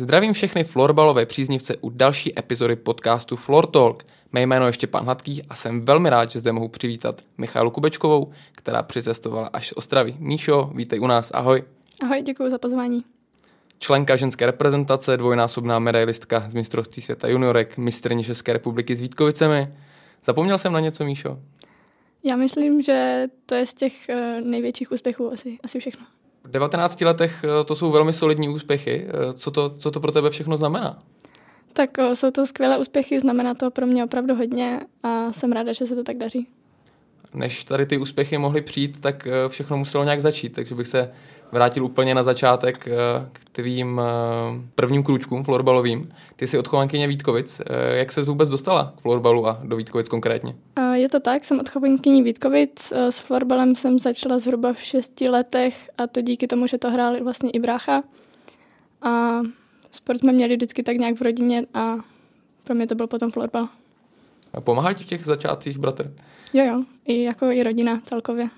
[0.00, 4.06] Zdravím všechny florbalové příznivce u další epizody podcastu Floor Talk.
[4.32, 8.30] Mé jméno je Štěpán Hladký a jsem velmi rád, že zde mohu přivítat Michalu Kubečkovou,
[8.52, 10.16] která přicestovala až z Ostravy.
[10.18, 11.64] Míšo, vítej u nás, ahoj.
[12.02, 13.04] Ahoj, děkuji za pozvání.
[13.78, 19.68] Členka ženské reprezentace, dvojnásobná medailistka z mistrovství světa juniorek, mistrně České republiky s Vítkovicemi.
[20.24, 21.38] Zapomněl jsem na něco, Míšo?
[22.24, 26.06] Já myslím, že to je z těch uh, největších úspěchů asi, asi všechno.
[26.48, 29.06] V 19 letech eh, to jsou velmi solidní úspěchy.
[29.08, 31.02] Eh, co to, co to pro tebe všechno znamená?
[31.72, 35.72] Tak uh, jsou to skvělé úspěchy, znamená to pro mě opravdu hodně a jsem ráda,
[35.72, 36.48] že se to tak daří.
[37.34, 41.12] Než tady ty úspěchy mohly přijít, tak všechno muselo nějak začít, takže bych se
[41.52, 42.88] vrátil úplně na začátek
[43.32, 44.00] k tvým
[44.74, 46.12] prvním krůčkům florbalovým.
[46.36, 47.60] Ty jsi odchovankyně Vítkovic.
[47.94, 50.54] Jak se vůbec dostala k florbalu a do Vítkovic konkrétně?
[50.92, 52.92] Je to tak, jsem odchovankyní Vítkovic.
[52.92, 57.24] S florbalem jsem začala zhruba v šesti letech a to díky tomu, že to hrál
[57.24, 58.02] vlastně i brácha.
[59.02, 59.40] A
[59.90, 61.96] sport jsme měli vždycky tak nějak v rodině a
[62.64, 63.68] pro mě to byl potom florbal.
[64.52, 66.12] A pomáhal ti v těch začátcích bratr?
[66.52, 68.48] Jo, jo, i jako i rodina celkově.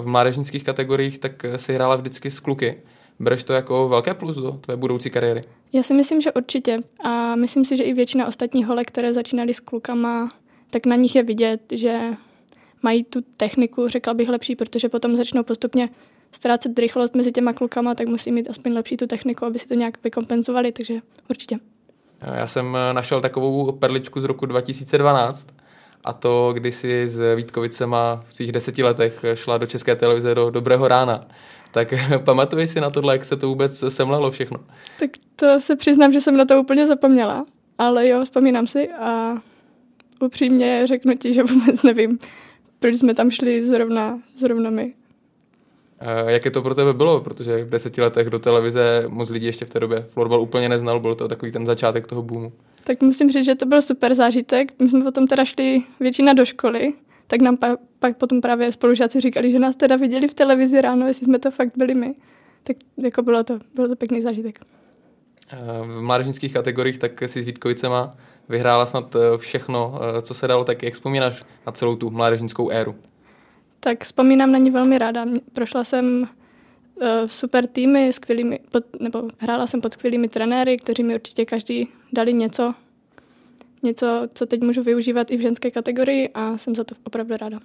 [0.00, 2.80] V mládežnických kategoriích tak si hrála vždycky s kluky.
[3.20, 5.42] Bereš to jako velké plus do tvé budoucí kariéry?
[5.72, 6.78] Já si myslím, že určitě.
[7.04, 10.32] A myslím si, že i většina ostatních holek, které začínaly s klukama,
[10.70, 12.00] tak na nich je vidět, že
[12.82, 15.88] mají tu techniku, řekla bych, lepší, protože potom začnou postupně
[16.32, 19.74] ztrácet rychlost mezi těma klukama, tak musí mít aspoň lepší tu techniku, aby si to
[19.74, 20.94] nějak vykompenzovali, takže
[21.30, 21.58] určitě.
[22.34, 25.46] Já jsem našel takovou perličku z roku 2012
[26.04, 30.50] a to, kdy si s Vítkovicema v svých deseti letech šla do České televize do
[30.50, 31.20] Dobrého rána.
[31.72, 34.58] Tak pamatuješ si na tohle, jak se to vůbec semlelo všechno?
[34.98, 37.46] Tak to se přiznám, že jsem na to úplně zapomněla,
[37.78, 39.38] ale jo, vzpomínám si a
[40.20, 42.18] upřímně řeknu ti, že vůbec nevím,
[42.78, 44.94] proč jsme tam šli zrovna, zrovna my.
[46.22, 47.20] Uh, jaké to pro tebe bylo?
[47.20, 51.00] Protože v deseti letech do televize moc lidí ještě v té době florbal úplně neznal,
[51.00, 52.52] byl to takový ten začátek toho boomu.
[52.84, 54.72] Tak musím říct, že to byl super zážitek.
[54.80, 56.92] My jsme potom teda šli většina do školy,
[57.26, 61.06] tak nám pa, pak potom právě spolužáci říkali, že nás teda viděli v televizi ráno,
[61.06, 62.14] jestli jsme to fakt byli my.
[62.62, 64.60] Tak jako bylo to, bylo to pěkný zážitek.
[65.52, 68.08] Uh, v mládežnických kategoriích tak si s Vítkovicema
[68.48, 72.70] vyhrála snad eh, všechno, eh, co se dalo, tak jak vzpomínáš na celou tu mládežnickou
[72.70, 72.94] éru?
[73.80, 75.26] Tak vzpomínám na ní velmi ráda.
[75.52, 76.22] Prošla jsem
[77.26, 82.32] super týmy, skvělými, pod, nebo hrála jsem pod skvělými trenéry, kteří mi určitě každý dali
[82.32, 82.74] něco,
[83.82, 87.60] něco, co teď můžu využívat i v ženské kategorii a jsem za to opravdu ráda.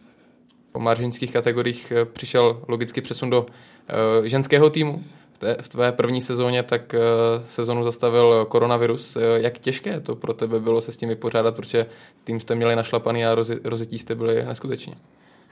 [0.72, 5.04] Po mládežnických kategoriích přišel logicky přesun do uh, ženského týmu
[5.38, 9.16] té, v tvé první sezóně, tak uh, sezonu zastavil koronavirus.
[9.16, 11.86] Uh, jak těžké to pro tebe bylo se s tím vypořádat, protože
[12.24, 14.94] tým jste měli našlapaný a rozjetí jste byli neskuteční?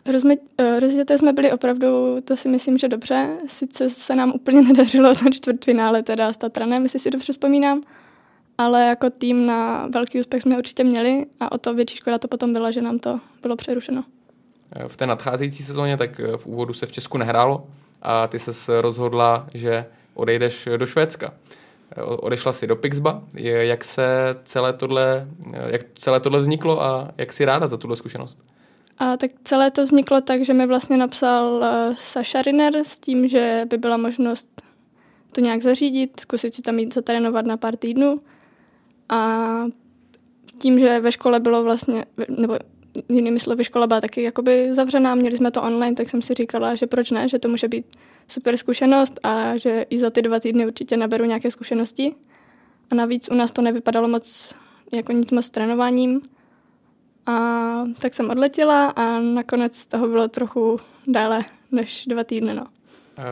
[0.06, 3.38] Rozmi, uh, rozjeté jsme byli opravdu, to si myslím, že dobře.
[3.48, 7.82] Sice se nám úplně nedařilo na čtvrtfinále teda s Tatranem, jestli si dobře vzpomínám,
[8.58, 12.28] ale jako tým na velký úspěch jsme určitě měli a o to větší škoda to
[12.28, 14.04] potom byla, že nám to bylo přerušeno.
[14.88, 17.68] V té nadcházející sezóně tak v úvodu se v Česku nehrálo
[18.02, 21.34] a ty se rozhodla, že odejdeš do Švédska.
[22.06, 23.24] Odešla si do Pixba.
[23.44, 24.06] Jak se
[24.44, 25.28] celé tohle,
[25.68, 28.40] jak celé tohle vzniklo a jak si ráda za tuhle zkušenost?
[28.98, 33.28] A tak celé to vzniklo tak, že mi vlastně napsal uh, Saša Riner s tím,
[33.28, 34.62] že by byla možnost
[35.32, 38.22] to nějak zařídit, zkusit si tam jít zatrénovat na pár týdnů.
[39.10, 39.48] A
[40.60, 42.58] tím, že ve škole bylo vlastně, nebo
[43.10, 46.76] jinými slovy, škola byla taky jakoby zavřená, měli jsme to online, tak jsem si říkala,
[46.76, 47.86] že proč ne, že to může být
[48.28, 52.16] super zkušenost a že i za ty dva týdny určitě naberu nějaké zkušenosti.
[52.92, 54.56] A navíc u nás to nevypadalo moc
[54.94, 56.22] jako nic moc s trénováním.
[57.26, 57.34] A
[58.02, 62.54] tak jsem odletěla a nakonec toho bylo trochu déle než dva týdny.
[62.54, 62.66] No.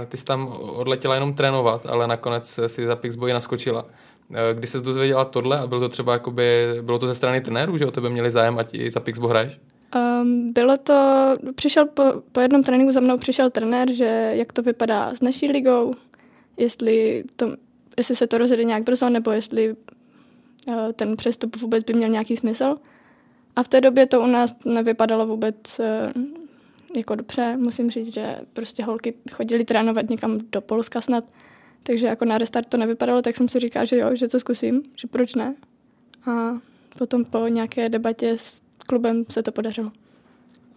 [0.08, 3.86] Ty jsi tam odletěla jenom trénovat, ale nakonec si za Pixboy naskočila.
[4.54, 7.86] Kdy se dozvěděla tohle a bylo to třeba jakoby, bylo to ze strany trenérů, že
[7.86, 9.60] o tebe měli zájem, ať i za Pixbo hraješ?
[9.96, 14.62] Um, bylo to, přišel po, po jednom tréninku za mnou přišel trenér, že jak to
[14.62, 15.94] vypadá s naší ligou,
[16.58, 17.48] jestli, to,
[17.98, 22.38] jestli se to rozjede nějak brzo, nebo jestli uh, ten přestup vůbec by měl nějaký
[22.38, 22.76] smysl.
[23.60, 26.24] A v té době to u nás nevypadalo vůbec uh,
[26.96, 27.58] jako dobře.
[27.58, 31.24] Musím říct, že prostě holky chodili trénovat někam do Polska snad,
[31.84, 34.84] takže jako na restart to nevypadalo, tak jsem si říkala, že jo, že to zkusím,
[34.96, 35.56] že proč ne.
[36.32, 36.52] A
[36.98, 39.92] potom po nějaké debatě s klubem se to podařilo.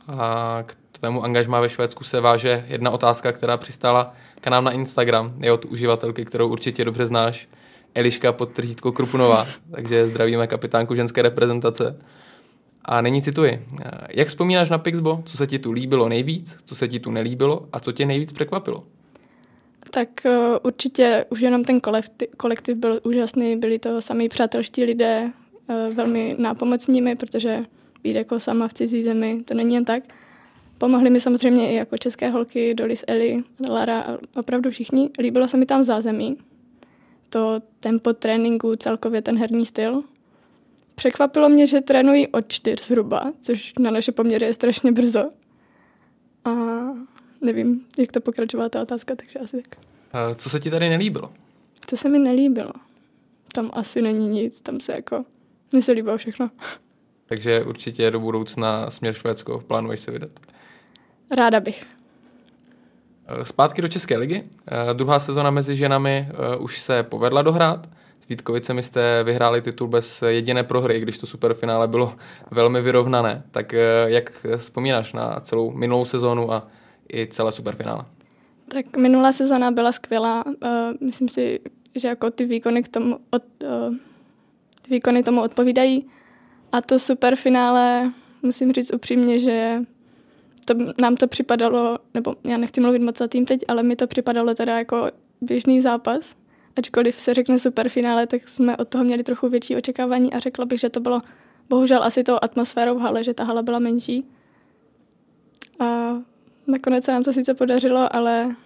[0.08, 4.70] A k tvému angažmá ve Švédsku se váže jedna otázka, která přistála k nám na
[4.70, 5.34] Instagram.
[5.38, 7.48] Je od uživatelky, kterou určitě dobře znáš.
[7.94, 8.50] Eliška pod
[8.94, 9.46] Krupunová.
[9.70, 11.96] Takže zdravíme kapitánku ženské reprezentace.
[12.84, 13.66] A nyní cituji.
[14.10, 15.22] Jak vzpomínáš na Pixbo?
[15.24, 16.56] Co se ti tu líbilo nejvíc?
[16.64, 17.68] Co se ti tu nelíbilo?
[17.72, 18.84] A co tě nejvíc překvapilo?
[19.90, 25.30] Tak uh, určitě už jenom ten kolektiv, kolektiv byl úžasný, byli to sami přátelští lidé,
[25.66, 27.64] uh, velmi nápomocními, protože
[28.02, 30.02] být jako sama v cizí zemi, to není jen tak.
[30.78, 35.10] Pomohli mi samozřejmě i jako české holky, Dolis Eli, Lara, opravdu všichni.
[35.18, 36.36] Líbilo se mi tam zázemí,
[37.28, 40.02] to tempo tréninku, celkově ten herní styl.
[40.94, 45.30] Překvapilo mě, že trénují od čtyř zhruba, což na naše poměry je strašně brzo.
[46.44, 46.50] A
[47.40, 49.76] nevím, jak to pokračovala ta otázka, takže asi tak.
[50.36, 51.30] Co se ti tady nelíbilo?
[51.86, 52.72] Co se mi nelíbilo?
[53.54, 55.24] Tam asi není nic, tam se jako,
[55.72, 56.50] mně se líbilo všechno.
[57.26, 60.30] Takže určitě do budoucna směr Švédsko plánuješ se vydat?
[61.36, 61.84] Ráda bych.
[63.42, 64.42] Zpátky do České ligy.
[64.92, 66.28] Druhá sezona mezi ženami
[66.58, 67.88] už se povedla dohrát.
[68.24, 72.16] S Vítkovicemi jste vyhráli titul bez jediné prohry, když to superfinále bylo
[72.50, 73.42] velmi vyrovnané.
[73.50, 73.74] Tak
[74.06, 76.68] jak vzpomínáš na celou minulou sezónu a
[77.12, 78.04] i celé superfinále?
[78.68, 80.44] Tak minulá sezona byla skvělá.
[80.46, 80.52] Uh,
[81.00, 81.60] myslím si,
[81.94, 83.94] že jako ty výkony, k tomu od, uh,
[84.82, 86.06] ty výkony tomu odpovídají.
[86.72, 89.78] A to superfinále, musím říct upřímně, že
[90.64, 94.06] to, nám to připadalo, nebo já nechci mluvit moc za tým teď, ale mi to
[94.06, 95.10] připadalo teda jako
[95.40, 96.34] běžný zápas.
[96.76, 100.80] Ačkoliv se řekne superfinále, tak jsme od toho měli trochu větší očekávání a řekla bych,
[100.80, 101.20] že to bylo
[101.68, 104.24] bohužel asi tou atmosférou v hale, že ta hala byla menší.
[105.80, 105.84] A
[106.66, 108.56] nakonec se nám to sice podařilo, ale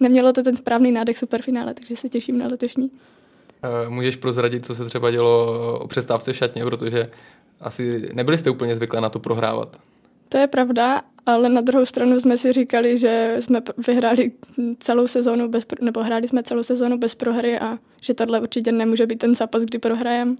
[0.00, 2.90] nemělo to ten správný nádech superfinále, takže se těším na letošní.
[3.88, 7.10] Můžeš prozradit, co se třeba dělo o přestávce v šatně, protože
[7.60, 9.76] asi nebyli jste úplně zvyklé na to prohrávat.
[10.28, 14.32] To je pravda, ale na druhou stranu jsme si říkali, že jsme vyhráli
[14.78, 19.06] celou sezónu bez, nebo hráli jsme celou sezónu bez prohry a že tohle určitě nemůže
[19.06, 20.36] být ten zápas, kdy prohrajem.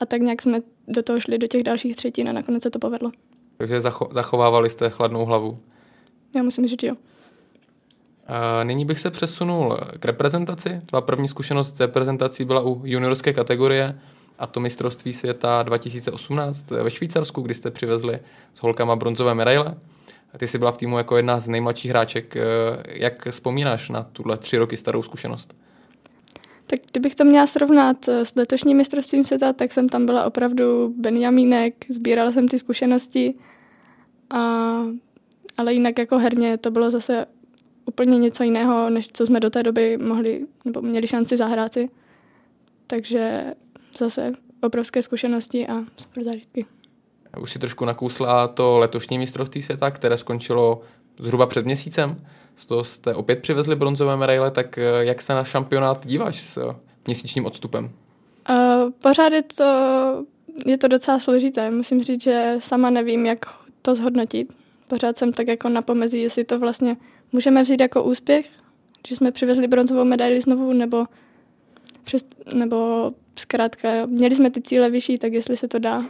[0.00, 2.78] A tak nějak jsme do toho šli do těch dalších třetin a nakonec se to
[2.78, 3.10] povedlo.
[3.56, 5.58] Takže zacho- zachovávali jste chladnou hlavu.
[6.36, 6.94] Já musím říct, jo.
[8.26, 10.80] A nyní bych se přesunul k reprezentaci.
[10.86, 13.94] Tvá první zkušenost s reprezentací byla u juniorské kategorie
[14.38, 18.18] a to mistrovství světa 2018 ve Švýcarsku, kdy jste přivezli
[18.54, 19.74] s holkama bronzové medaile.
[20.38, 22.34] Ty jsi byla v týmu jako jedna z nejmladších hráček.
[22.86, 25.54] Jak vzpomínáš na tuhle tři roky starou zkušenost?
[26.66, 31.74] Tak kdybych to měla srovnat s letošním mistrovstvím světa, tak jsem tam byla opravdu Benjamínek,
[31.88, 33.34] sbírala jsem ty zkušenosti,
[34.30, 34.38] a,
[35.56, 37.26] ale jinak jako herně to bylo zase
[37.84, 41.88] úplně něco jiného, než co jsme do té doby mohli, nebo měli šanci zahrát si.
[42.86, 43.54] Takže
[43.98, 46.66] zase obrovské zkušenosti a super zážitky.
[47.40, 50.80] Už si trošku nakousla to letošní mistrovství světa, které skončilo
[51.18, 52.26] zhruba před měsícem.
[52.54, 56.74] Z toho jste opět přivezli bronzové medaile, tak eh, jak se na šampionát díváš s
[57.06, 57.90] měsíčním odstupem?
[58.50, 59.64] Uh, pořád je to,
[60.66, 61.70] je to docela složité.
[61.70, 63.46] Musím říct, že sama nevím, jak
[63.82, 64.52] to zhodnotit.
[64.88, 66.96] Pořád jsem tak jako na pomezí, jestli to vlastně
[67.32, 68.46] můžeme vzít jako úspěch,
[69.08, 71.06] že jsme přivezli bronzovou medaili znovu, nebo,
[72.04, 72.24] přes,
[72.54, 76.04] nebo zkrátka měli jsme ty cíle vyšší, tak jestli se to dá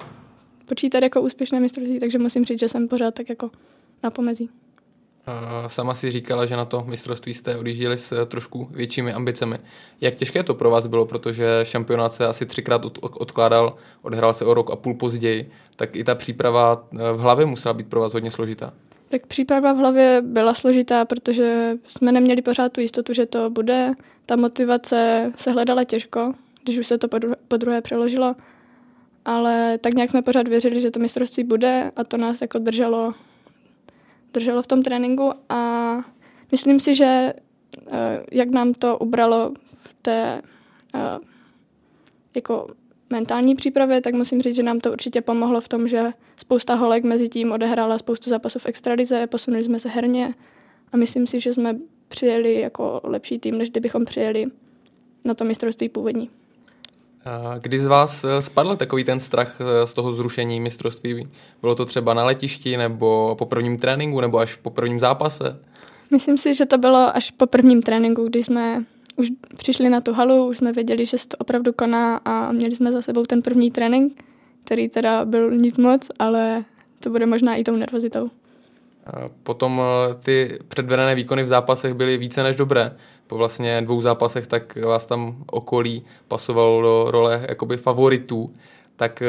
[0.66, 3.50] počítat jako úspěšné mistrovství, takže musím říct, že jsem pořád tak jako
[4.02, 4.50] na pomezí.
[5.66, 9.58] Sama si říkala, že na to mistrovství jste odjížděli s trošku většími ambicemi.
[10.00, 14.44] Jak těžké to pro vás bylo, protože šampionát se asi třikrát od, odkládal, odhrál se
[14.44, 18.12] o rok a půl později, tak i ta příprava v hlavě musela být pro vás
[18.12, 18.72] hodně složitá.
[19.14, 23.92] Tak příprava v hlavě byla složitá, protože jsme neměli pořád tu jistotu, že to bude.
[24.26, 27.08] Ta motivace se hledala těžko, když už se to
[27.48, 28.36] po druhé přeložilo.
[29.24, 33.14] Ale tak nějak jsme pořád věřili, že to mistrovství bude a to nás jako drželo,
[34.32, 35.96] drželo v tom tréninku a
[36.52, 37.32] myslím si, že
[37.92, 40.42] eh, jak nám to ubralo v té
[40.94, 41.18] eh,
[42.34, 42.66] jako
[43.14, 47.04] mentální přípravě, tak musím říct, že nám to určitě pomohlo v tom, že spousta holek
[47.04, 50.34] mezi tím odehrála spoustu zápasů v extralize, posunuli jsme se herně
[50.92, 51.76] a myslím si, že jsme
[52.08, 54.46] přijeli jako lepší tým, než kdybychom přijeli
[55.24, 56.30] na to mistrovství původní.
[57.58, 61.28] Kdy z vás eh, spadl takový ten strach eh, z toho zrušení mistrovství?
[61.60, 65.60] Bylo to třeba na letišti, nebo po prvním tréninku, nebo až po prvním zápase?
[66.10, 68.84] Myslím si, že to bylo až po prvním tréninku, kdy jsme
[69.16, 72.74] už přišli na tu halu, už jsme věděli, že se to opravdu koná a měli
[72.74, 74.24] jsme za sebou ten první trénink,
[74.64, 76.64] který teda byl nic moc, ale
[77.00, 78.30] to bude možná i tou nervozitou.
[79.42, 82.96] Potom eh, ty předvedené výkony v zápasech byly více než dobré.
[83.26, 88.54] Po vlastně dvou zápasech tak vás tam okolí pasovalo do role jakoby favoritů.
[88.96, 89.26] Tak eh,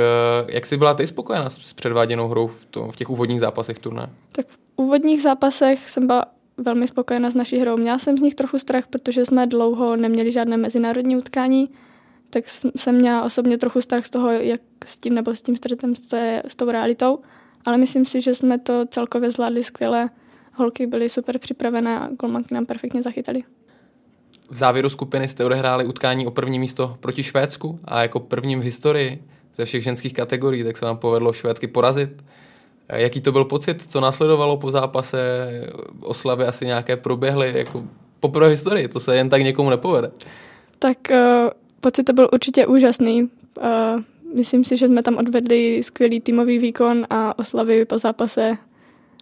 [0.47, 4.09] jak jsi byla ty spokojená s předváděnou hrou v, tom, v těch úvodních zápasech turné?
[4.31, 6.25] Tak v úvodních zápasech jsem byla
[6.57, 7.77] velmi spokojená s naší hrou.
[7.77, 11.69] Měla jsem z nich trochu strach, protože jsme dlouho neměli žádné mezinárodní utkání,
[12.29, 12.43] tak
[12.77, 16.13] jsem měla osobně trochu strach z toho, jak s tím nebo s tím stretem s,
[16.47, 17.19] s tou realitou
[17.65, 20.09] ale myslím si, že jsme to celkově zvládli skvěle.
[20.53, 23.43] Holky byly super připravené a golmanky nám perfektně zachytali.
[24.51, 28.63] V závěru skupiny jste odehráli utkání o první místo proti Švédsku a jako prvním v
[28.63, 29.23] historii
[29.55, 32.23] ze všech ženských kategorií, tak se vám povedlo Švédky porazit.
[32.89, 33.91] Jaký to byl pocit?
[33.91, 35.19] Co následovalo po zápase?
[36.01, 37.53] Oslavy asi nějaké proběhly?
[37.55, 37.83] Jako
[38.19, 40.11] poprvé v historii, to se jen tak někomu nepovede.
[40.79, 41.49] Tak uh,
[41.81, 43.23] pocit to byl určitě úžasný.
[43.23, 44.01] Uh,
[44.37, 48.49] myslím si, že jsme tam odvedli skvělý týmový výkon a oslavy po zápase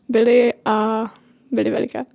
[0.10, 1.06] byly a
[1.52, 2.06] byly veliké.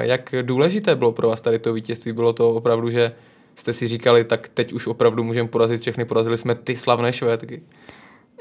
[0.00, 2.12] Jak důležité bylo pro vás tady to vítězství?
[2.12, 3.12] Bylo to opravdu, že
[3.54, 7.62] jste si říkali, tak teď už opravdu můžeme porazit všechny, porazili jsme ty slavné švédky?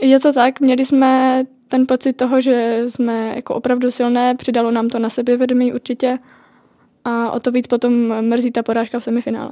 [0.02, 4.90] Je to tak, měli jsme ten pocit toho, že jsme jako opravdu silné, přidalo nám
[4.90, 6.18] to na sebevědomí určitě
[7.06, 9.52] a o to víc potom mrzí ta porážka v semifinále.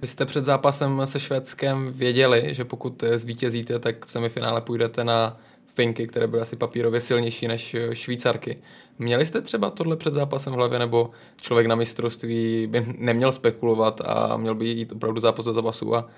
[0.00, 5.40] Vy jste před zápasem se Švédskem věděli, že pokud zvítězíte, tak v semifinále půjdete na
[5.74, 8.58] Finky, které byly asi papírově silnější než Švýcarky.
[8.98, 11.10] Měli jste třeba tohle před zápasem v hlavě, nebo
[11.40, 16.08] člověk na mistrovství by neměl spekulovat a měl by jít opravdu zápas do zápasu a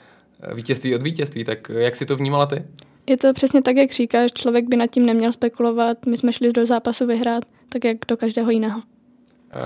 [0.55, 2.65] vítězství od vítězství, tak jak si to vnímala ty?
[3.11, 6.53] Je to přesně tak, jak říkáš, člověk by nad tím neměl spekulovat, my jsme šli
[6.53, 8.83] do zápasu vyhrát, tak jak do každého jiného.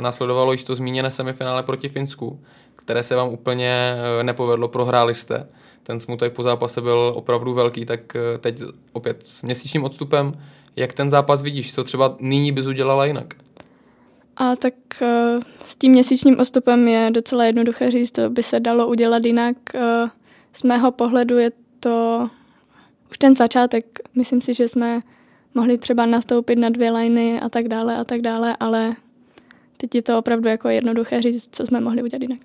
[0.00, 2.40] Následovalo již to zmíněné semifinále proti Finsku,
[2.76, 5.48] které se vám úplně eh, nepovedlo, prohráli jste.
[5.82, 8.60] Ten smutek po zápase byl opravdu velký, tak eh, teď
[8.92, 10.32] opět s měsíčním odstupem,
[10.76, 13.34] jak ten zápas vidíš, co třeba nyní bys udělala jinak?
[14.36, 14.74] A tak
[15.64, 19.56] s tím měsíčním odstupem je docela jednoduché říct, to by se dalo udělat jinak.
[20.52, 22.28] Z mého pohledu je to
[23.14, 24.00] už ten začátek.
[24.16, 25.00] Myslím si, že jsme
[25.54, 28.94] mohli třeba nastoupit na dvě liny a tak dále a tak dále, ale
[29.76, 32.38] teď je to opravdu jako jednoduché říct, co jsme mohli udělat jinak.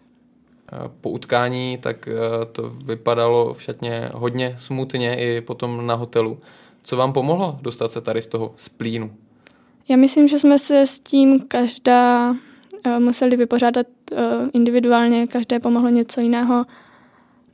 [1.02, 6.40] Po utkání tak eh, to vypadalo v šatně hodně smutně i potom na hotelu.
[6.84, 9.12] Co vám pomohlo dostat se tady z toho splínu?
[9.88, 12.36] Já myslím, že jsme se s tím každá
[12.84, 14.16] eh, museli vypořádat eh,
[14.54, 16.66] individuálně, každé pomohlo něco jiného.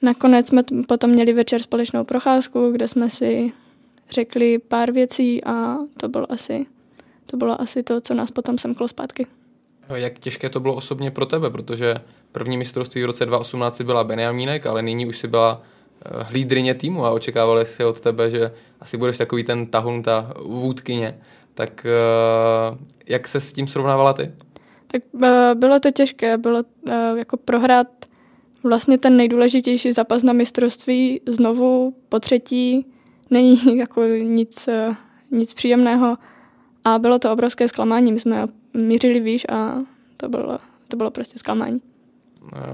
[0.06, 3.52] Nakonec jsme potom měli večer společnou procházku, kde jsme si
[4.10, 6.66] řekli pár věcí a to bylo asi
[7.26, 9.28] to, bylo asi to co nás potom semklo zpátky.
[9.96, 11.96] Jak těžké to bylo osobně pro tebe, protože
[12.32, 15.62] první mistrovství v roce 2018 byla Benjamínek, ale nyní už si byla
[16.06, 20.34] eh, hlídrině týmu a očekávali si od tebe, že asi budeš takový ten tahun, ta
[20.46, 21.20] vůdkyně.
[21.54, 24.32] Tak eh, jak se s tím srovnávala ty?
[24.88, 26.64] Tak eh, bylo to těžké, bylo
[27.16, 27.88] jako prohrát
[28.66, 32.86] vlastně ten nejdůležitější zápas na mistrovství znovu po třetí
[33.30, 34.70] není jako nic,
[35.32, 36.18] nic příjemného
[36.86, 38.12] a bylo to obrovské zklamání.
[38.12, 39.76] My jsme mířili výš a
[40.18, 41.82] to bylo, to bylo prostě zklamání.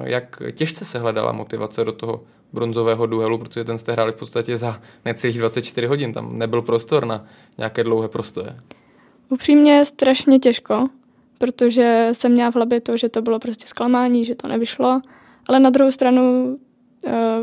[0.04, 4.58] Jak těžce se hledala motivace do toho bronzového duelu, protože ten jste hráli v podstatě
[4.58, 7.26] za necelých 24 hodin, tam nebyl prostor na
[7.58, 8.56] nějaké dlouhé prostoje.
[9.30, 10.88] Upřímně strašně těžko,
[11.38, 15.02] protože jsem měla v hlavě to, že to bylo prostě zklamání, že to nevyšlo,
[15.48, 16.58] ale na druhou stranu
[17.06, 17.40] eh,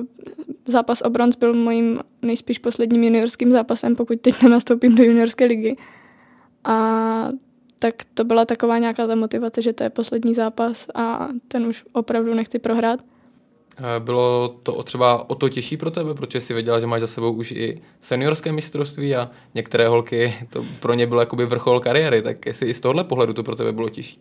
[0.67, 5.76] zápas o bronz byl mojím nejspíš posledním juniorským zápasem, pokud teď nenastoupím do juniorské ligy.
[6.64, 7.28] A
[7.78, 11.85] tak to byla taková nějaká ta motivace, že to je poslední zápas a ten už
[11.93, 13.00] opravdu nechci prohrát.
[13.78, 17.07] Eh, bylo to třeba o to těžší pro tebe, protože jsi věděla, že máš za
[17.07, 22.23] sebou už i seniorské mistrovství a některé holky, to pro ně bylo jakoby vrchol kariéry,
[22.23, 24.21] tak jestli i z tohohle pohledu to pro tebe bylo těžší?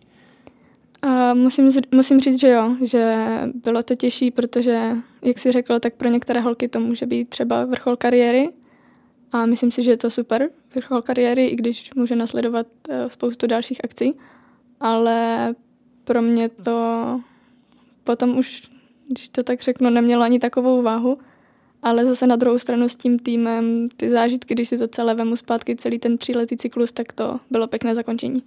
[1.01, 3.15] A musím, musím říct, že jo, že
[3.53, 7.65] bylo to těžší, protože, jak jsi řekl, tak pro některé holky to může být třeba
[7.65, 8.49] vrchol kariéry.
[9.31, 13.47] A myslím si, že je to super, vrchol kariéry, i když může nasledovat eh, spoustu
[13.47, 14.13] dalších akcí,
[14.79, 15.55] ale
[16.03, 17.21] pro mě to
[18.03, 18.69] potom už,
[19.09, 21.17] když to tak řeknu, nemělo ani takovou váhu,
[21.83, 25.35] ale zase na druhou stranu s tím týmem ty zážitky, když si to celé vemu
[25.35, 28.43] zpátky, celý ten tříletý cyklus, tak to bylo pěkné zakončení.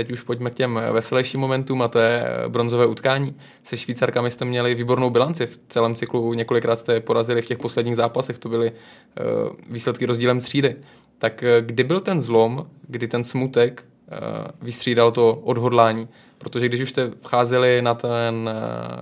[0.00, 3.34] Teď už pojďme k těm veselějším momentům a to je bronzové utkání.
[3.62, 7.96] Se Švýcarkami jste měli výbornou bilanci v celém cyklu, několikrát jste porazili v těch posledních
[7.96, 10.76] zápasech, to byly uh, výsledky rozdílem třídy.
[11.18, 14.16] Tak uh, kdy byl ten zlom, kdy ten smutek uh,
[14.62, 16.08] vystřídal to odhodlání?
[16.38, 18.50] Protože když už jste vcházeli na ten,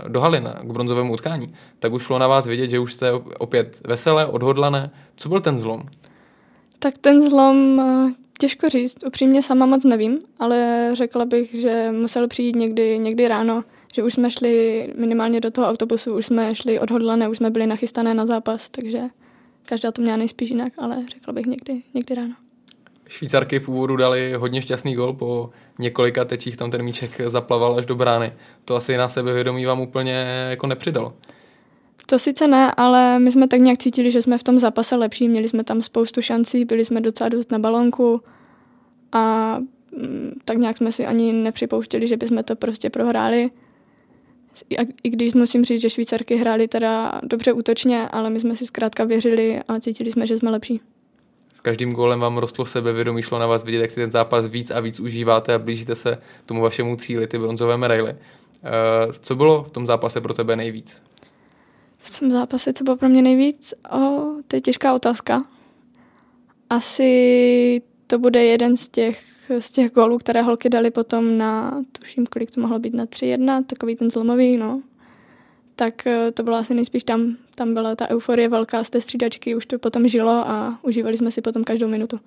[0.08, 3.80] do Halina k bronzovému utkání, tak už šlo na vás vidět, že už jste opět
[3.86, 4.90] veselé, odhodlané.
[5.16, 5.82] Co byl ten zlom?
[6.78, 7.78] Tak ten zlom
[8.40, 13.64] Těžko říct, upřímně sama moc nevím, ale řekla bych, že musel přijít někdy, někdy ráno,
[13.94, 17.66] že už jsme šli minimálně do toho autobusu, už jsme šli odhodlané, už jsme byli
[17.66, 19.00] nachystané na zápas, takže
[19.66, 22.34] každá to měla nejspíš jinak, ale řekla bych někdy, někdy ráno.
[23.08, 27.86] Švýcarky v úvodu dali hodně šťastný gol, po několika tečích tam ten míček zaplaval až
[27.86, 28.32] do brány.
[28.64, 31.14] To asi na sebevědomí vám úplně jako nepřidalo.
[32.10, 35.28] To sice ne, ale my jsme tak nějak cítili, že jsme v tom zápase lepší,
[35.28, 38.22] měli jsme tam spoustu šancí, byli jsme docela dost na balonku
[39.12, 39.56] a
[39.92, 43.50] mm, tak nějak jsme si ani nepřipouštěli, že bychom to prostě prohráli.
[45.02, 49.04] i když musím říct, že Švýcarky hrály teda dobře útočně, ale my jsme si zkrátka
[49.04, 50.80] věřili a cítili jsme, že jsme lepší.
[51.52, 54.70] S každým gólem vám rostlo sebevědomí, šlo na vás vidět, jak si ten zápas víc
[54.70, 58.10] a víc užíváte a blížíte se tomu vašemu cíli, ty bronzové medaily.
[58.10, 61.02] Eh, co bylo v tom zápase pro tebe nejvíc?
[61.98, 63.74] V tom zápase, co bylo pro mě nejvíc?
[63.92, 63.98] O,
[64.46, 65.38] to je těžká otázka.
[66.70, 69.24] Asi to bude jeden z těch,
[69.58, 73.64] z těch gólů, které holky dali potom na, tuším, kolik to mohlo být, na 3-1,
[73.64, 74.82] takový ten zlomový, no.
[75.74, 79.54] Tak eh, to bylo asi nejspíš tam, tam byla ta euforie velká z té střídačky,
[79.54, 82.20] už to potom žilo a užívali jsme si potom každou minutu.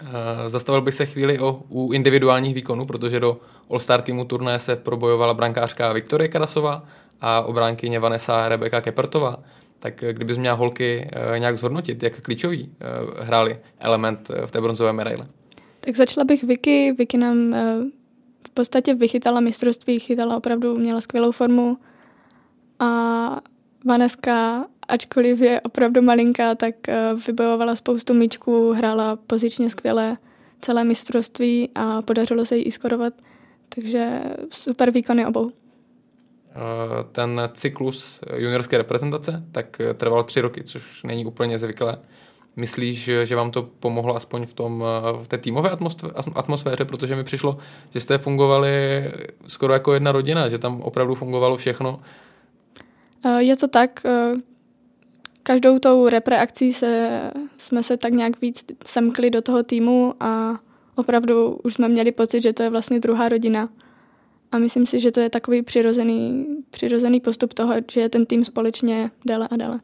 [0.00, 3.40] Eh, zastavil bych se chvíli o, u individuálních výkonů, protože do
[3.70, 6.82] All-Star týmu turné se probojovala brankářka Viktorie Karasová
[7.20, 9.36] a obránkyně Vanessa Rebeka Kepertová.
[9.78, 12.72] Tak eh, kdybys měla holky eh, nějak zhodnotit, jak klíčový
[13.20, 15.26] hráli element v té bronzové medaile?
[15.80, 16.92] Tak začala bych Vicky.
[16.92, 17.54] Vicky nám
[18.46, 21.78] v podstatě vychytala mistrovství, chytala opravdu, měla skvělou formu
[22.78, 23.40] a
[23.86, 30.16] Vaneska ačkoliv je opravdu malinká, tak eh, vybojovala spoustu míčků, hrála pozičně skvěle
[30.60, 33.14] celé mistrovství a podařilo se jí i skorovat.
[33.68, 34.20] Takže
[34.50, 35.52] super výkony obou.
[36.56, 41.96] Eh, ten cyklus juniorské reprezentace tak eh, trval tři roky, což není úplně zvyklé.
[42.56, 44.84] Myslíš, že vám to pomohlo aspoň v, tom,
[45.22, 45.70] v té týmové
[46.34, 47.58] atmosféře, protože mi přišlo,
[47.90, 48.70] že jste fungovali
[49.46, 52.00] skoro jako jedna rodina, že tam opravdu fungovalo všechno.
[53.38, 54.06] Je to tak,
[55.42, 57.20] každou tou repreakcí se,
[57.56, 60.58] jsme se tak nějak víc semkli do toho týmu a
[60.94, 63.68] opravdu už jsme měli pocit, že to je vlastně druhá rodina.
[64.56, 68.44] A myslím si, že to je takový přirozený, přirozený postup toho, že je ten tým
[68.44, 69.80] společně déle a déle.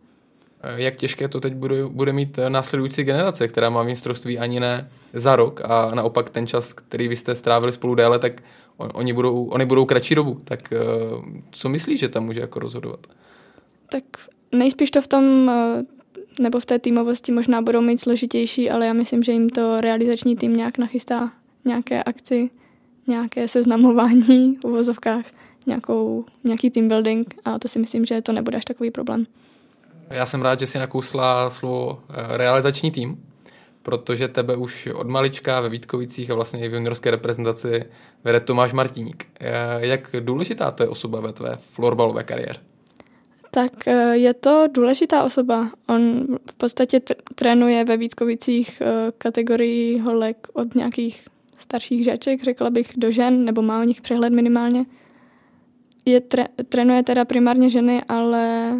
[0.76, 5.36] Jak těžké to teď bude, bude mít následující generace, která má mistrovství ani ne za
[5.36, 8.42] rok a naopak ten čas, který vy jste strávili spolu déle, tak
[8.76, 10.40] oni budou, oni budou kratší dobu.
[10.44, 10.80] Tak eh,
[11.50, 13.06] co myslíš, že tam může jako rozhodovat?
[13.90, 14.04] Tak
[14.52, 15.84] nejspíš to v tom, eh,
[16.42, 20.36] nebo v té týmovosti možná budou mít složitější, ale já myslím, že jim to realizační
[20.36, 21.32] tým nějak nachystá
[21.64, 22.50] nějaké akci,
[23.06, 25.24] nějaké seznamování v uvozovkách,
[25.66, 29.26] nějakou, nějaký team building a to si myslím, že to nebude až takový problém.
[30.10, 33.18] Já jsem rád, že si nakousla slovo eh, realizační tým,
[33.82, 37.84] protože tebe už od malička ve Vítkovicích a vlastně i v juniorské reprezentaci
[38.24, 39.26] vede Tomáš Martíník.
[39.40, 42.60] Eh, jak důležitá to je osoba ve tvé florbalové kariéře?
[43.50, 45.70] Tak eh, je to důležitá osoba.
[45.88, 47.00] On v podstatě
[47.34, 48.82] trénuje ve Vítkovicích
[49.18, 51.24] kategorii holek od nějakých
[51.62, 54.84] starších žaček, řekla bych, do žen, nebo má o nich přehled minimálně.
[56.04, 58.72] Je tre- trénuje teda primárně ženy, ale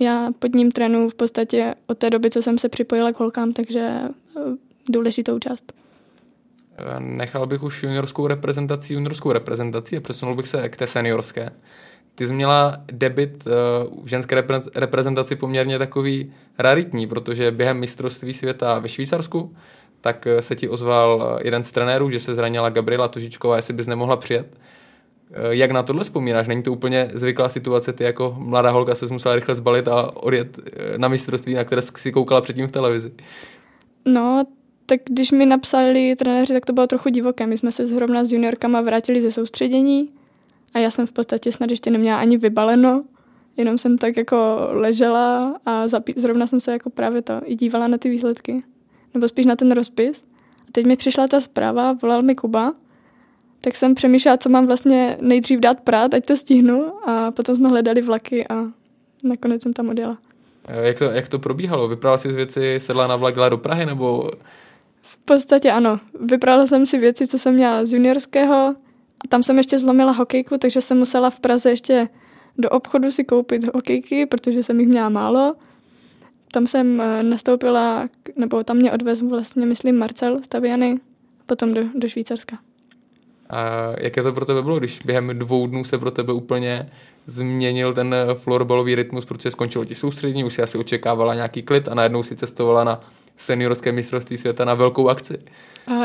[0.00, 3.52] já pod ním trénuji v podstatě od té doby, co jsem se připojila k holkám,
[3.52, 4.40] takže eh,
[4.88, 5.72] důležitou část.
[6.98, 11.50] Nechal bych už juniorskou reprezentaci juniorskou reprezentaci a přesunul bych se k té seniorské.
[12.14, 13.52] Ty jsi měla debit uh,
[14.04, 19.56] v ženské repre- reprezentaci poměrně takový raritní, protože během mistrovství světa ve Švýcarsku
[20.06, 23.86] tak uh, se ti ozval jeden z trenérů, že se zranila Gabriela Tožičková, jestli bys
[23.86, 24.46] nemohla přijet.
[25.30, 26.46] Uh, jak na tohle vzpomínáš?
[26.46, 30.58] Není to úplně zvyklá situace, ty jako mladá holka se musela rychle zbalit a odjet
[30.96, 33.12] na mistrovství, na které si koukala předtím v televizi.
[34.04, 34.44] No,
[34.86, 37.46] tak když mi napsali trenéři, tak to bylo trochu divoké.
[37.46, 40.10] My jsme se zrovna s juniorkama vrátili ze soustředění,
[40.74, 43.04] a já jsem v podstatě snad ještě neměla ani vybaleno,
[43.56, 47.88] jenom jsem tak jako ležela a zapí- zrovna jsem se jako právě to i dívala
[47.88, 48.62] na ty výsledky,
[49.16, 50.24] nebo spíš na ten rozpis.
[50.60, 52.74] A teď mi přišla ta zpráva, volal mi Kuba,
[53.60, 57.68] tak jsem přemýšlela, co mám vlastně nejdřív dát prát, ať to stihnu a potom jsme
[57.68, 58.64] hledali vlaky a
[59.24, 60.18] nakonec jsem tam odjela.
[60.82, 61.88] Jak to, jak to probíhalo?
[61.88, 64.30] Vyprala si z věci, sedla na vlak, do Prahy nebo...
[65.02, 66.00] V podstatě ano.
[66.20, 68.74] Vyprala jsem si věci, co jsem měla z juniorského,
[69.24, 72.08] a tam jsem ještě zlomila hokejku, takže jsem musela v Praze ještě
[72.58, 75.54] do obchodu si koupit hokejky, protože jsem jich měla málo.
[76.52, 81.00] Tam jsem eh, nastoupila, nebo tam mě odvezl vlastně, myslím, Marcel Staviany,
[81.46, 82.58] potom do, do Švýcarska.
[83.50, 86.90] A jaké to pro tebe bylo, když během dvou dnů se pro tebe úplně
[87.26, 91.94] změnil ten florbalový rytmus, protože skončilo ti soustředění, už si asi očekávala nějaký klid a
[91.94, 93.00] najednou si cestovala na
[93.36, 95.38] seniorské mistrovství světa na velkou akci.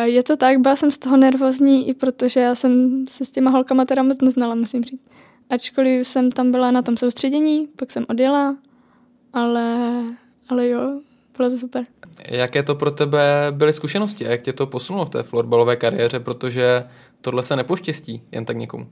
[0.04, 3.52] Je to tak, byla jsem z toho nervózní, i protože já jsem se s těma
[3.52, 5.08] holkama teda moc neznala, musím říct.
[5.50, 8.56] Ačkoliv jsem tam byla na tom soustředění, pak jsem odjela,
[9.34, 10.04] ale,
[10.52, 11.02] ale jo,
[11.38, 11.84] bylo to super.
[12.30, 16.20] Jaké to pro tebe byly zkušenosti a jak tě to posunulo v té florbalové kariéře,
[16.20, 16.84] protože
[17.22, 18.88] tohle se nepoštěstí jen tak někomu?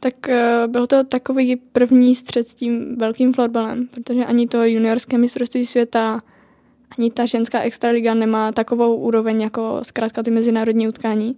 [0.00, 5.18] Tak uh, byl to takový první střed s tím velkým florbalem, protože ani to juniorské
[5.18, 6.20] mistrovství světa
[6.98, 11.36] ani ta ženská extraliga nemá takovou úroveň jako zkrátka ty mezinárodní utkání.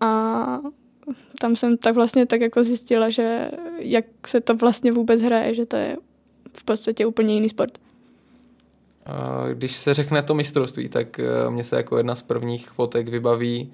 [0.00, 0.60] A
[1.40, 5.66] tam jsem tak vlastně tak jako zjistila, že jak se to vlastně vůbec hraje, že
[5.66, 5.96] to je
[6.56, 7.78] v podstatě úplně jiný sport.
[9.54, 13.72] Když se řekne to mistrovství, tak eh, mně se jako jedna z prvních fotek vybaví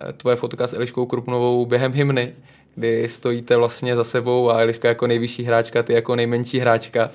[0.00, 2.34] eh, tvoje fotka s Eliškou Krupnovou během hymny,
[2.74, 7.10] kdy stojíte vlastně za sebou a Eliška jako nejvyšší hráčka, ty jako nejmenší hráčka.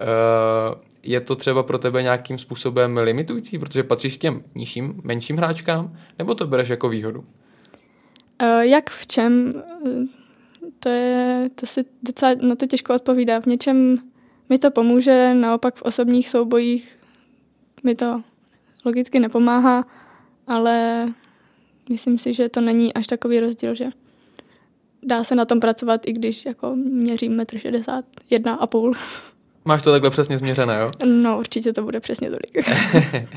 [0.00, 0.04] Eh,
[1.02, 5.96] je to třeba pro tebe nějakým způsobem limitující, protože patříš k těm nižším, menším hráčkám,
[6.18, 7.24] nebo to bereš jako výhodu?
[8.60, 9.62] Jak v čem?
[10.80, 13.40] To je, to si docela na to těžko odpovídá.
[13.40, 13.96] V něčem
[14.48, 16.98] mi to pomůže, naopak v osobních soubojích
[17.82, 18.22] mi to
[18.84, 19.84] logicky nepomáhá,
[20.46, 21.06] ale
[21.90, 23.86] myslím si, že to není až takový rozdíl, že
[25.02, 28.94] dá se na tom pracovat, i když jako měřím 1,61 m a půl.
[29.64, 30.90] Máš to takhle přesně změřené, jo?
[31.04, 32.68] No, určitě to bude přesně tolik.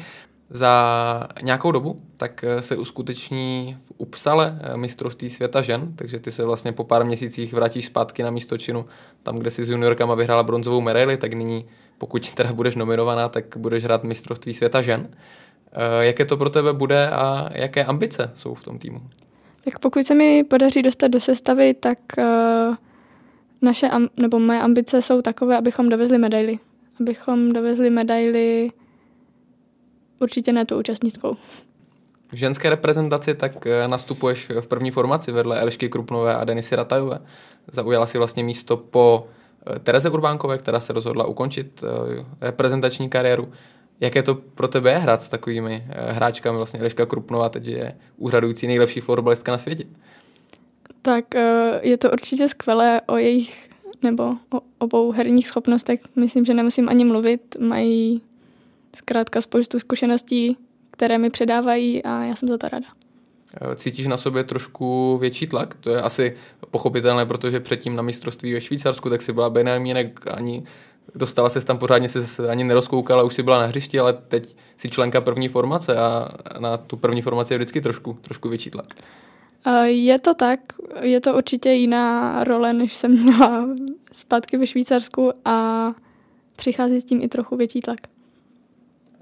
[0.49, 6.71] Za nějakou dobu tak se uskuteční v Upsale mistrovství světa žen, takže ty se vlastně
[6.71, 8.85] po pár měsících vrátíš zpátky na místo činu,
[9.23, 11.65] tam, kde si s juniorkama vyhrála bronzovou medaili, tak nyní
[11.97, 15.09] pokud teda budeš nominovaná, tak budeš hrát mistrovství světa žen.
[15.73, 19.01] Eh, jaké to pro tebe bude a jaké ambice jsou v tom týmu?
[19.63, 22.75] Tak pokud se mi podaří dostat do sestavy, tak uh,
[23.61, 26.59] naše, nebo moje ambice jsou takové, abychom dovezli medaily.
[26.99, 28.71] Abychom dovezli medaily
[30.19, 31.37] určitě ne tu účastnickou.
[32.31, 37.19] V ženské reprezentaci tak eh, nastupuješ v první formaci vedle Elišky Krupnové a Denisy Ratajové.
[37.71, 39.44] Zaujala si vlastně místo po Eh,
[39.83, 43.51] Tereze Urbánkové, která se rozhodla ukončit eh, reprezentační kariéru.
[43.99, 46.57] Jaké to pro tebe je hrát s takovými eh, hráčkami?
[46.57, 49.83] Vlastně Eliška Krupnová teď je úřadující nejlepší florbalistka na světě.
[51.01, 51.25] Tak
[51.81, 53.69] je to určitě skvělé o jejich
[54.01, 55.99] nebo o obou herních schopnostech.
[56.15, 57.55] Myslím, že nemusím ani mluvit.
[57.59, 58.21] Mají
[58.95, 60.57] zkrátka spoustu zkušeností,
[60.91, 62.87] které mi předávají a já jsem za to ráda.
[63.61, 65.73] Eh, cítíš na sobě trošku větší tlak?
[65.79, 66.35] To je asi
[66.71, 70.63] pochopitelné, protože předtím na mistrovství ve Švýcarsku tak si byla Benjamínek ani
[71.15, 74.89] dostala se tam pořádně, se ani nerozkoukala, už si byla na hřišti, ale teď si
[74.89, 78.85] členka první formace a na tu první formaci je vždycky trošku, trošku větší tlak.
[79.65, 80.59] Eh, je to tak,
[81.01, 83.67] je to určitě jiná role, než jsem měla
[84.11, 85.91] zpátky ve Švýcarsku a
[86.55, 87.99] přichází s tím i trochu větší tlak.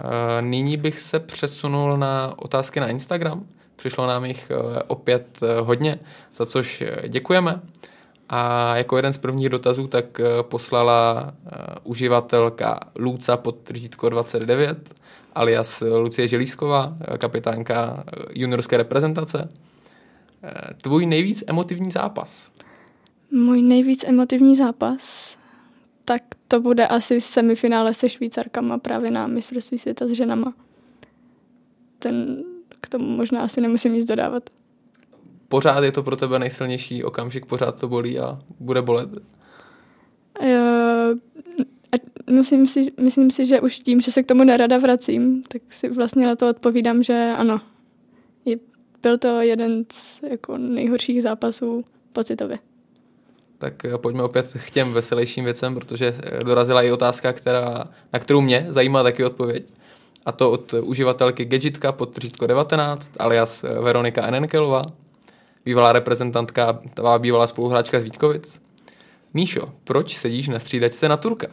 [0.00, 3.46] Eh, nyní bych se přesunul na otázky na Instagram.
[3.76, 5.98] Přišlo nám jich eh, opět eh, hodně,
[6.34, 7.60] za což eh, děkujeme.
[8.28, 11.34] A jako jeden z prvních dotazů tak poslala
[11.82, 14.94] uživatelka Luca pod tržítko 29,
[15.34, 19.48] alias Lucie Želísková, kapitánka juniorské reprezentace.
[20.80, 22.50] Tvůj nejvíc emotivní zápas?
[23.30, 25.36] Můj nejvíc emotivní zápas?
[26.04, 30.54] Tak to bude asi semifinále se Švýcarkama právě na mistrovství světa s ženama.
[31.98, 32.44] Ten
[32.84, 34.50] k tomu možná asi nemusím nic dodávat.
[35.48, 39.08] Pořád je to pro tebe nejsilnější okamžik, pořád to bolí a bude bolet?
[40.42, 41.18] Uh,
[42.30, 45.88] myslím, si, myslím si, že už tím, že se k tomu nerada vracím, tak si
[45.88, 47.60] vlastně na to odpovídám, že ano.
[48.44, 48.56] Je,
[49.02, 52.58] byl to jeden z jako nejhorších zápasů pocitově.
[53.58, 58.18] Tak eh, pojďme opět k těm veselějším věcem, protože eh, dorazila i otázka, která, na
[58.18, 59.72] kterou mě zajímá taky odpověď
[60.26, 64.82] a to od uživatelky Gadgetka pod 19 alias Veronika Enenkelová,
[65.64, 68.60] bývalá reprezentantka, tvá bývalá spoluhráčka z Vítkovic.
[69.34, 71.46] Míšo, proč sedíš na střídačce na Turka?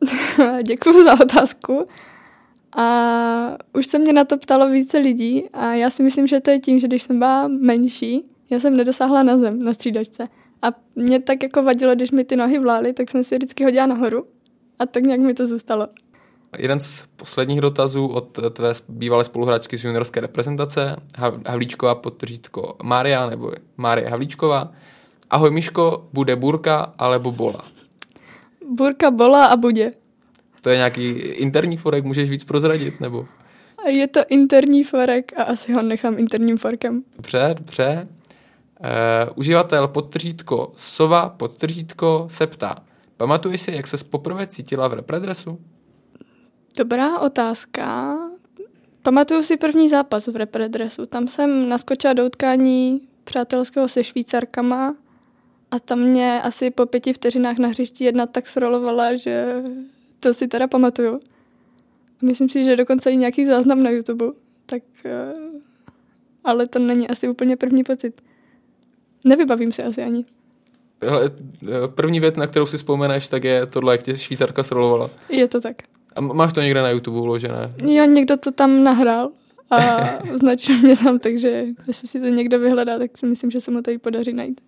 [0.62, 1.88] Děkuji za otázku.
[2.76, 6.50] A už se mě na to ptalo více lidí a já si myslím, že to
[6.50, 10.28] je tím, že když jsem byla menší, já jsem nedosáhla na zem na střídačce.
[10.62, 13.86] A mě tak jako vadilo, když mi ty nohy vlály, tak jsem si vždycky hodila
[13.86, 14.26] nahoru
[14.78, 15.88] a tak nějak mi to zůstalo.
[16.58, 20.96] Jeden z posledních dotazů od tvé bývalé spoluhráčky z juniorské reprezentace,
[21.46, 24.72] Havlíčková podtržítko Mária, nebo Mária Havlíčková.
[25.30, 27.64] Ahoj Miško, bude burka alebo bola?
[28.70, 29.92] Burka, bola a bude.
[30.60, 33.26] To je nějaký interní forek, můžeš víc prozradit, nebo?
[33.88, 37.02] Je to interní forek a asi ho nechám interním forkem.
[37.16, 38.08] Dobře, dobře.
[38.80, 42.76] Uh, uživatel podtržítko Sova podtržítko se ptá,
[43.16, 45.58] pamatuješ si, jak se poprvé cítila v repredresu?
[46.76, 48.18] Dobrá otázka.
[49.02, 51.06] Pamatuju si první zápas v repredresu.
[51.06, 54.96] Tam jsem naskočila do utkání přátelského se Švýcarkama
[55.70, 59.62] a tam mě asi po pěti vteřinách na hřišti jedna tak srolovala, že
[60.20, 61.20] to si teda pamatuju.
[62.22, 64.26] Myslím si, že dokonce i nějaký záznam na YouTube,
[64.66, 65.32] tak eh,
[66.44, 68.22] ale to není asi úplně první pocit.
[69.24, 70.24] Nevybavím se asi ani.
[71.04, 71.30] Hele,
[71.62, 75.10] eh, první věc, na kterou si vzpomeneš, tak je tohle, jak tě Švýcarka srolovala.
[75.28, 75.76] Je to tak.
[76.16, 77.72] A máš to někde na YouTube uložené?
[77.84, 79.30] Jo, někdo to tam nahrál
[79.70, 83.70] a označil mě tam, takže jestli si to někdo vyhledá, tak si myslím, že se
[83.70, 84.60] mu tady podaří najít.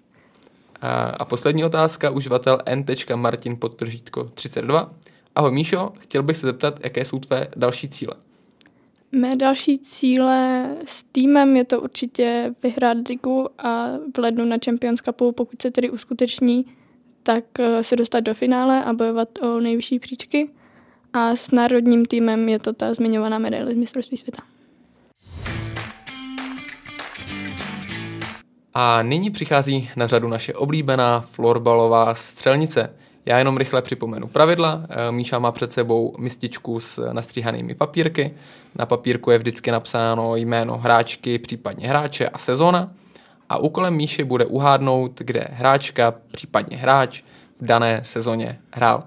[0.81, 4.95] A, a poslední otázka, uživatel n.martin podtržítko 32.
[5.35, 8.15] Ahoj Míšo, chtěl bych se zeptat, jaké jsou tvé další cíle?
[9.13, 15.01] Mé další cíle s týmem je to určitě vyhrát ligu a v lednu na Champions
[15.01, 16.67] Cupu, pokud se tedy uskuteční,
[17.23, 20.51] tak eh, se dostat do finále a bojovat o nejvyšší příčky.
[21.13, 24.43] A s národním týmem je to ta zmiňovaná medaile z mistrovství světa.
[28.75, 32.95] A nyní přichází na řadu naše oblíbená florbalová střelnice.
[33.27, 34.83] Já jenom rychle připomenu pravidla.
[34.89, 38.35] Eh, Míša má před sebou mističku s nastříhanými papírky.
[38.75, 42.87] Na papírku je vždycky napsáno jméno hráčky, případně hráče a sezona.
[43.49, 47.23] A úkolem Míši bude uhádnout, kde hráčka, případně hráč
[47.61, 49.05] v dané sezóně hrál.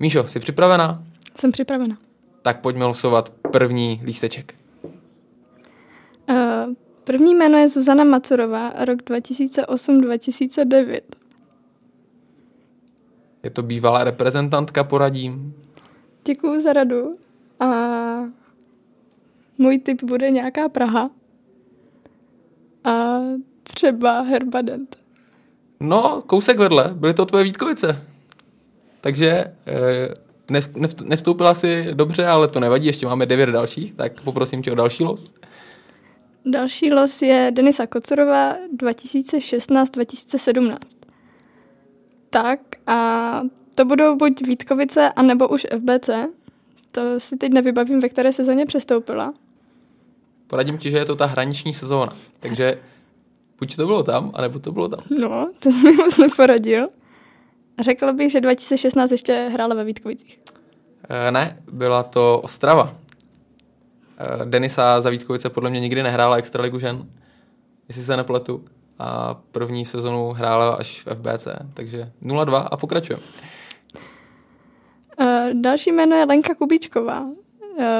[0.00, 1.02] Míšo, jsi připravená?
[1.34, 1.98] Jsem připravena.
[2.42, 4.54] Tak pojďme losovat první lísteček.
[6.28, 11.00] Uh, první jméno je Zuzana Macurová, rok 2008-2009.
[13.42, 15.54] Je to bývalá reprezentantka, poradím.
[16.24, 17.18] Děkuju za radu.
[17.60, 17.66] A
[19.58, 21.10] můj typ bude nějaká Praha.
[22.84, 23.18] A
[23.62, 24.96] třeba Herbadent.
[25.80, 28.02] No, kousek vedle, byly to tvoje Vítkovice.
[29.00, 30.25] Takže eh,
[31.04, 35.04] nevstoupila si dobře, ale to nevadí, ještě máme devět dalších, tak poprosím tě o další
[35.04, 35.34] los.
[36.44, 40.76] Další los je Denisa Kocorová 2016-2017.
[42.30, 43.40] Tak a
[43.74, 46.10] to budou buď Vítkovice, anebo už FBC.
[46.92, 49.34] To si teď nevybavím, ve které sezóně přestoupila.
[50.46, 52.12] Poradím ti, že je to ta hraniční sezóna.
[52.40, 52.78] Takže
[53.58, 55.00] buď to bylo tam, anebo to bylo tam.
[55.20, 56.88] No, to jsem mi moc neporadil.
[57.78, 60.40] Řekla bych, že 2016 ještě hrála ve Vítkovicích.
[61.08, 62.94] E, ne, byla to Ostrava.
[64.42, 67.06] E, Denisa za Vítkovice podle mě nikdy nehrála Extraligu žen,
[67.88, 68.64] jestli se nepletu.
[68.98, 73.22] A první sezonu hrála až v FBC, takže 0-2 a pokračujeme.
[75.20, 77.20] Uh, další jméno je Lenka Kubíčková.
[77.20, 77.34] Uh,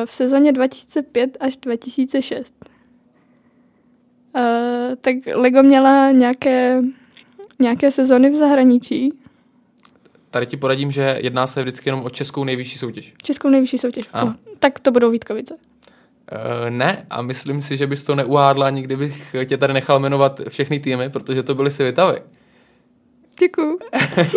[0.04, 2.54] v sezóně 2005 až 2006.
[4.36, 4.42] Uh,
[5.00, 6.82] tak Lego měla nějaké,
[7.58, 9.12] nějaké sezony v zahraničí.
[10.30, 13.14] Tady ti poradím, že jedná se vždycky jenom o českou nejvyšší soutěž.
[13.22, 14.04] Českou nejvyšší soutěž.
[14.12, 14.34] Ano.
[14.58, 15.54] Tak to budou Vítkovice.
[15.54, 20.40] Uh, ne, a myslím si, že bys to neuhádla, nikdy bych tě tady nechal jmenovat
[20.48, 22.20] všechny týmy, protože to byly Svitavy.
[23.40, 23.78] Děkuju.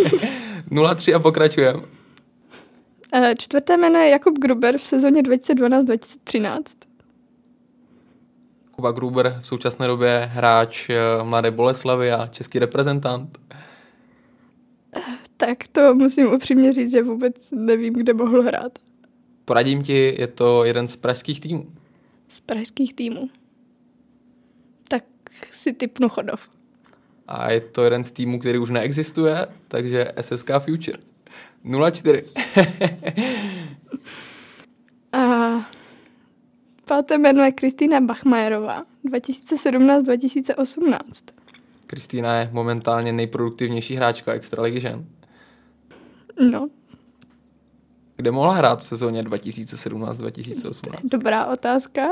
[0.70, 1.78] 0-3 a pokračujeme.
[1.78, 6.62] Uh, čtvrté jméno je Jakub Gruber v sezóně 2012-2013.
[8.80, 13.38] Kuba Gruber v současné době hráč eh, Mladé Boleslavy a český reprezentant.
[15.40, 18.78] Tak to musím upřímně říct, že vůbec nevím, kde mohl hrát.
[19.44, 21.72] Poradím ti, je to jeden z pražských týmů.
[22.28, 23.30] Z pražských týmů.
[24.88, 25.04] Tak
[25.50, 26.40] si typnu Chodov.
[27.28, 30.98] A je to jeden z týmů, který už neexistuje, takže SSK Future.
[31.64, 32.24] 0-4.
[35.12, 35.50] A
[36.84, 41.00] páté jméno je Kristýna Bachmajerová, 2017-2018.
[41.86, 45.06] Kristýna je momentálně nejproduktivnější hráčka Extraligy žen.
[46.40, 46.68] No.
[48.16, 50.94] Kde mohla hrát v sezóně 2017-2018?
[51.04, 52.02] Dobrá otázka.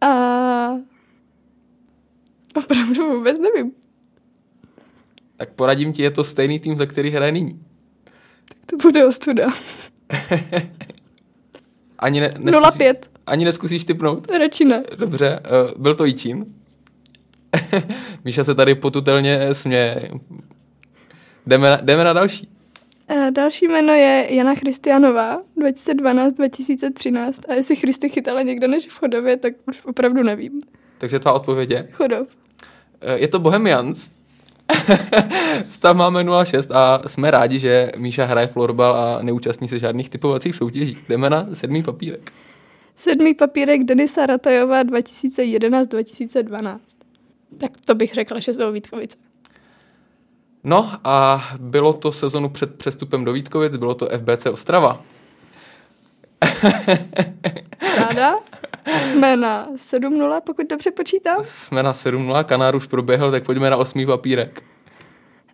[0.00, 0.08] A
[2.54, 3.72] opravdu vůbec nevím.
[5.36, 7.64] Tak poradím ti, je to stejný tým, za který hraje nyní.
[8.44, 9.46] Tak to bude ostuda.
[11.98, 12.94] ani ne, neskusí, 0,5.
[13.26, 14.30] Ani neskusíš typnout?
[14.30, 14.82] Radši ne.
[14.96, 16.46] Dobře, uh, byl to Jičín.
[18.24, 20.10] Míša se tady potutelně směje.
[21.46, 22.53] Jdeme na, jdeme na další.
[23.30, 27.32] Další jméno je Jana Christianová, 2012-2013.
[27.48, 30.60] A jestli Christy chytala někdo než v Chodově, tak už opravdu nevím.
[30.98, 31.88] Takže tvá odpověď je?
[31.92, 32.20] Chodov.
[32.20, 32.28] Uh,
[33.14, 34.10] je to Bohemians.
[35.68, 40.56] Stav máme 0,6 a jsme rádi, že Míša hraje florbal a neúčastní se žádných typovacích
[40.56, 40.98] soutěží.
[41.08, 42.32] Jdeme na sedmý papírek.
[42.96, 46.78] Sedmý papírek Denisa Ratajová 2011-2012.
[47.58, 49.16] Tak to bych řekla, že jsou Vítkovice.
[50.64, 55.00] No a bylo to sezonu před přestupem do Vítkovic, bylo to FBC Ostrava.
[57.96, 58.34] Ráda?
[59.10, 61.36] Jsme na 7-0, pokud dobře počítám.
[61.44, 64.62] Jsme na 7-0, Kanár už proběhl, tak pojďme na osmý papírek.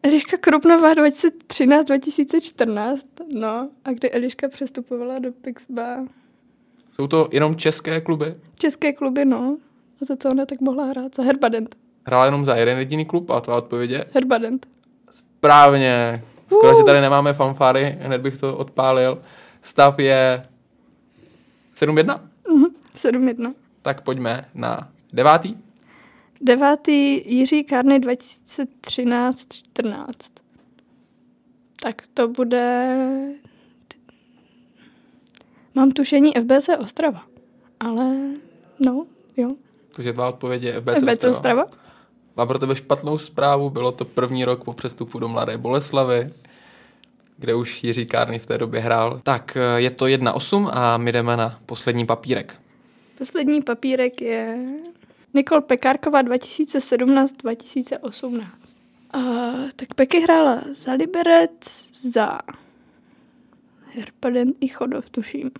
[0.02, 2.98] Eliška Krupnová 2013-2014,
[3.34, 5.96] no a kdy Eliška přestupovala do Pixba?
[6.88, 8.34] Jsou to jenom české kluby?
[8.58, 9.56] České kluby, no.
[10.02, 11.14] A za co ona tak mohla hrát?
[11.14, 11.76] Za Herbadent.
[12.06, 14.04] Hrála jenom za jeden jediný klub a tvá odpověď je?
[14.14, 14.66] Herbadent.
[15.40, 16.22] Správně.
[16.46, 19.22] Skoro si tady nemáme fanfary, hned bych to odpálil.
[19.62, 20.46] Stav je
[21.74, 22.20] 7-1?
[22.48, 23.54] Mhm, 7-1.
[23.82, 25.54] Tak pojďme na devátý.
[26.40, 30.04] Devátý Jiří Kárny 2013-14.
[31.82, 32.86] Tak to bude...
[35.74, 37.22] Mám tušení FBC Ostrava,
[37.80, 38.16] ale
[38.80, 39.50] no, jo.
[39.92, 41.64] Takže dva odpovědi je FBC, FBC Ostrava.
[41.64, 41.89] Ostrava.
[42.36, 46.30] Mám pro tebe špatnou zprávu, bylo to první rok po přestupu do Mladé Boleslavy,
[47.38, 49.20] kde už Jiří Kárny v té době hrál.
[49.22, 52.60] Tak eh, je to 1-8 a my jdeme na poslední papírek.
[53.18, 54.66] Poslední papírek je
[55.34, 58.42] Nikol Pekárková 2017-2018.
[59.16, 62.38] Uh, tak Peky hrála za Liberec, za
[63.94, 65.50] Herpaden i Chodov, tuším.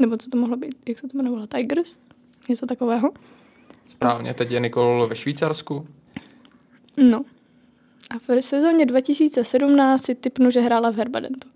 [0.00, 0.76] Nebo co to mohlo být?
[0.88, 1.46] Jak se to jmenovalo?
[1.46, 1.96] Tigers?
[2.48, 3.10] Něco takového?
[3.90, 5.86] Správně, teď je Nikol ve Švýcarsku.
[6.98, 7.24] No.
[8.10, 11.48] A v sezóně 2017 si typnu, že hrála v Herbadentu.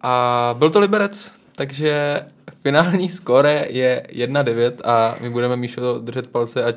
[0.00, 2.20] A byl to Liberec, takže
[2.62, 6.76] finální skóre je 1-9 a my budeme Míšo držet palce, ať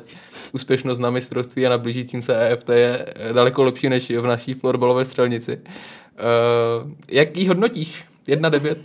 [0.52, 5.04] úspěšnost na mistrovství a na blížícím se EFT je daleko lepší než v naší florbalové
[5.04, 5.56] střelnici.
[5.56, 8.04] Uh, jak ji hodnotíš?
[8.26, 8.76] 1-9?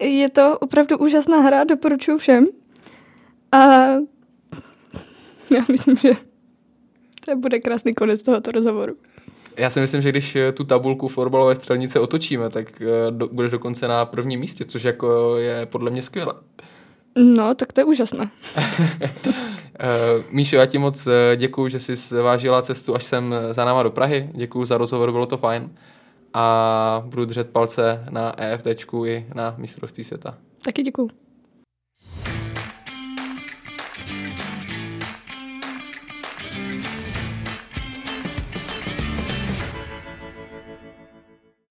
[0.00, 2.46] Je to opravdu úžasná hra, doporučuji všem.
[3.52, 3.58] A
[5.54, 6.10] já myslím, že
[7.30, 8.94] to bude krásný konec tohoto rozhovoru.
[9.56, 14.04] Já si myslím, že když tu tabulku florbalové střelnice otočíme, tak do, budeš dokonce na
[14.04, 16.32] prvním místě, což jako je podle mě skvělé.
[17.16, 18.30] No, tak to je úžasné.
[20.30, 24.30] Míšo, já ti moc děkuju, že jsi zvážila cestu až sem za náma do Prahy.
[24.34, 25.70] Děkuju za rozhovor, bylo to fajn.
[26.34, 30.34] A budu držet palce na EFTčku i na mistrovství světa.
[30.64, 31.10] Taky děkuju.